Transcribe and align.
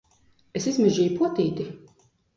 Es 0.61 0.65
izmežģīju 0.71 1.13
potīti! 1.21 1.71